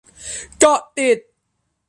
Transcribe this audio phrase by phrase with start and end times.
[0.59, 1.19] เกาะติด